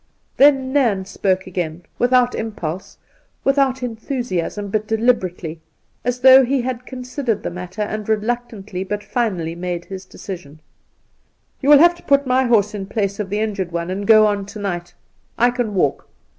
Then 0.37 0.73
Nairn 0.73 1.05
spoke 1.05 1.45
again— 1.45 1.83
without 1.99 2.31
impulsej 2.31 2.97
without 3.43 3.83
enthusiasm, 3.83 4.69
but 4.69 4.87
deliberately, 4.87 5.61
as 6.03 6.21
though 6.21 6.43
he 6.43 6.63
had 6.63 6.87
considered 6.87 7.43
the 7.43 7.51
matter 7.51 7.83
and 7.83 8.09
reluctantly 8.09 8.83
but 8.83 9.03
finally 9.03 9.53
made 9.53 9.85
his 9.85 10.05
decision.' 10.05 10.59
You 11.61 11.69
will 11.69 11.77
have 11.77 11.93
to 11.93 12.01
put 12.01 12.25
my 12.25 12.45
horse 12.45 12.73
in 12.73 12.87
place 12.87 13.19
of 13.19 13.29
the 13.29 13.41
injured 13.41 13.71
one, 13.71 13.91
and 13.91 14.07
go 14.07 14.25
on 14.25 14.47
to 14.47 14.57
night. 14.57 14.95
I 15.37 15.51
can 15.51 15.75
walk.' 15.75 16.07